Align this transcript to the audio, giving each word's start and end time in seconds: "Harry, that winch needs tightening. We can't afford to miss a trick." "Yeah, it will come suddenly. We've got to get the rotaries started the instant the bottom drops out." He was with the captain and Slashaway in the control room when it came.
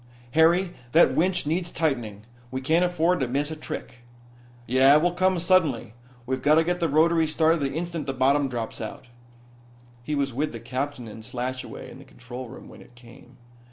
"Harry, 0.31 0.73
that 0.93 1.13
winch 1.13 1.45
needs 1.45 1.69
tightening. 1.69 2.23
We 2.49 2.59
can't 2.59 2.83
afford 2.83 3.19
to 3.19 3.27
miss 3.27 3.51
a 3.51 3.55
trick." 3.55 3.97
"Yeah, 4.65 4.95
it 4.95 5.01
will 5.03 5.11
come 5.11 5.37
suddenly. 5.37 5.93
We've 6.25 6.41
got 6.41 6.55
to 6.55 6.63
get 6.63 6.79
the 6.79 6.89
rotaries 6.89 7.31
started 7.33 7.59
the 7.59 7.71
instant 7.75 8.07
the 8.07 8.13
bottom 8.13 8.49
drops 8.49 8.81
out." 8.81 9.09
He 10.01 10.15
was 10.15 10.33
with 10.33 10.53
the 10.53 10.59
captain 10.59 11.07
and 11.07 11.23
Slashaway 11.23 11.91
in 11.91 11.99
the 11.99 12.03
control 12.03 12.49
room 12.49 12.67
when 12.67 12.81
it 12.81 12.95
came. 12.95 13.37